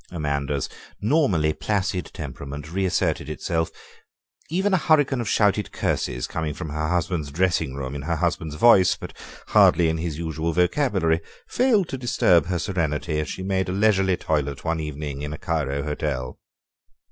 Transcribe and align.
Amanda's 0.09 0.67
normally 0.99 1.53
placid 1.53 2.07
temperament 2.11 2.71
reasserted 2.71 3.29
itself. 3.29 3.69
Even 4.49 4.73
a 4.73 4.77
hurricane 4.77 5.21
of 5.21 5.29
shouted 5.29 5.71
curses, 5.71 6.25
coming 6.25 6.55
from 6.55 6.69
her 6.69 6.87
husband's 6.87 7.29
dressing 7.31 7.75
room, 7.75 7.93
in 7.93 8.01
her 8.01 8.15
husband's 8.15 8.55
voice, 8.55 8.95
but 8.95 9.13
hardly 9.49 9.89
in 9.89 9.99
his 9.99 10.17
usual 10.17 10.53
vocabulary, 10.53 11.21
failed 11.47 11.87
to 11.89 11.99
disturb 11.99 12.47
her 12.47 12.57
serenity 12.57 13.19
as 13.19 13.29
she 13.29 13.43
made 13.43 13.69
a 13.69 13.73
leisurely 13.73 14.17
toilet 14.17 14.65
one 14.65 14.79
evening 14.79 15.21
in 15.21 15.33
a 15.33 15.37
Cairo 15.37 15.83
hotel. 15.83 16.39